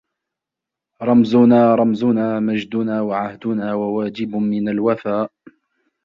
[1.07, 5.17] رَمْــــــزُنا رَمْــــــزُنا مَـجدُنا وعـهدُنا وواجـبٌ منَ الوَفا